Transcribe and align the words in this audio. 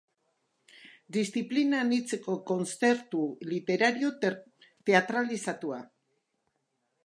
Diziplina 1.17 1.81
anitzeko 1.87 2.39
kontzertu 2.53 3.23
literario 3.53 4.13
teatralizatua. 4.25 5.83